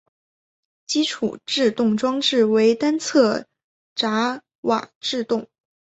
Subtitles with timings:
[0.87, 3.45] 基础制动装置为单侧
[3.93, 5.47] 闸瓦制动。